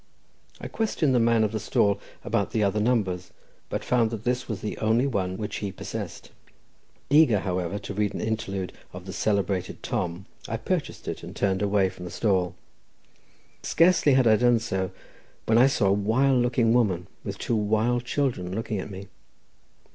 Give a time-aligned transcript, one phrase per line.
[0.59, 3.29] I questioned the man of the stall about the other numbers,
[3.69, 6.31] but found that this was the only one which he possessed.
[7.11, 11.61] Eager, however, to read an interlude of the celebrated Tom, I purchased it, and turned
[11.61, 12.55] away from the stall.
[13.61, 14.89] Scarcely had I done so,
[15.45, 19.07] when I saw a wild looking woman, with two wild children, looking at me.